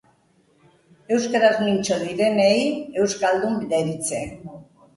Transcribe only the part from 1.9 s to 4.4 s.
direnei euskaldun deritze